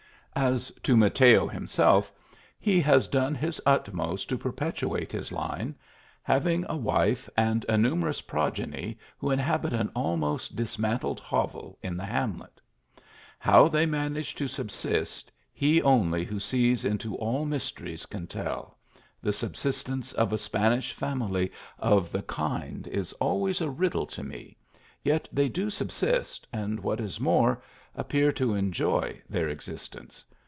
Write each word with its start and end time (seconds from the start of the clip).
As 0.33 0.71
to 0.83 0.95
Mateo 0.95 1.45
himself, 1.45 2.11
he 2.57 2.79
has 2.79 3.09
done 3.09 3.35
his 3.35 3.59
utmost 3.65 4.29
to 4.29 4.37
perpetuate 4.37 5.11
his 5.11 5.29
line; 5.29 5.75
having 6.23 6.65
a 6.69 6.75
wife, 6.77 7.29
and 7.35 7.65
a 7.67 7.77
numerous 7.77 8.21
progeny 8.21 8.97
who 9.17 9.29
inhabit 9.29 9.73
an 9.73 9.91
almost 9.93 10.55
dismantled 10.55 11.19
hovel 11.19 11.77
in 11.83 11.97
the 11.97 12.05
hamlet. 12.05 12.61
How 13.39 13.67
they 13.67 13.85
manage 13.85 14.33
to 14.35 14.47
subsist, 14.47 15.33
He 15.53 15.81
only 15.81 16.23
who 16.23 16.39
sees 16.39 16.85
into 16.85 17.15
all 17.17 17.43
mysteries 17.45 18.05
can 18.05 18.25
tell 18.25 18.77
the 19.21 19.33
subsistence 19.33 20.13
of 20.13 20.31
a 20.31 20.37
Spanish 20.37 20.93
family 20.93 21.51
of 21.77 22.09
the 22.09 22.23
kind 22.23 22.87
is 22.87 23.11
always 23.13 23.59
a 23.59 23.69
riddle 23.69 24.05
to 24.07 24.23
me; 24.23 24.55
yet 25.03 25.27
they 25.31 25.49
do 25.49 25.69
subsist, 25.69 26.47
and, 26.53 26.79
what 26.79 26.99
is 26.99 27.19
more, 27.19 27.61
appear 27.95 28.31
to 28.31 28.53
enjoy 28.55 29.19
their 29.29 29.49
existence. 29.49 30.23